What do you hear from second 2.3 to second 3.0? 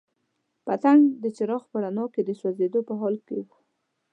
سوځېدو په